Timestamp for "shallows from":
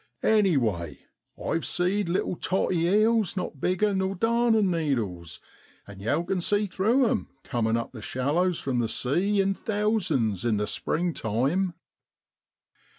8.01-8.79